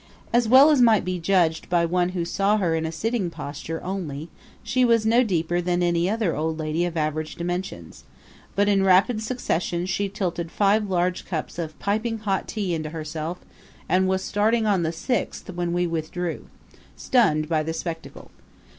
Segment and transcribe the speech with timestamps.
[0.33, 3.79] As well as might be judged by one who saw her in a sitting posture
[3.83, 4.29] only,
[4.63, 8.03] she was no deeper than any other old lady of average dimensions;
[8.55, 13.41] but in rapid succession she tilted five large cups of piping hot tea into herself
[13.87, 16.47] and was starting on the sixth when we withdrew,
[16.97, 18.31] stunned by the spectacle.